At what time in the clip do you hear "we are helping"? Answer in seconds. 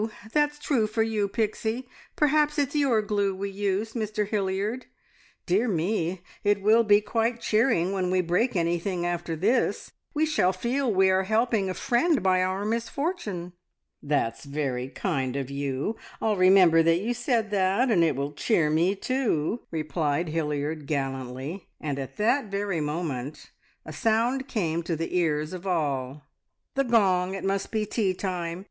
10.91-11.69